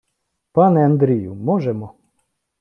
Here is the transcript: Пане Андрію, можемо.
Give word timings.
Пане 0.51 0.85
Андрію, 0.85 1.35
можемо. 1.35 1.91